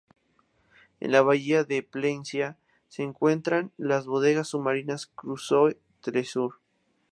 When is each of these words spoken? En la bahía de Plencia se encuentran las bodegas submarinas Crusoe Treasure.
En 0.99 1.11
la 1.11 1.21
bahía 1.21 1.63
de 1.63 1.83
Plencia 1.83 2.57
se 2.87 3.03
encuentran 3.03 3.71
las 3.77 4.07
bodegas 4.07 4.47
submarinas 4.47 5.05
Crusoe 5.05 5.77
Treasure. 6.01 6.55